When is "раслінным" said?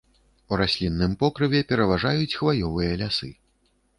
0.61-1.11